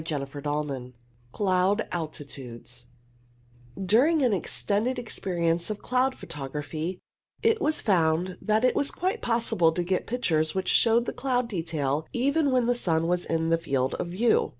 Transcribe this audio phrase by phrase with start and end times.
[0.03, 0.95] CO I <><■«^ CHAPTER IX
[1.31, 2.87] CLOUD ALTITUDES
[3.85, 6.97] During an extended experience of cloud photo graphy,
[7.43, 11.47] it was found that it was quite possible to get pictures which showed the cloud
[11.47, 14.49] detail even when the sun was in the field of view.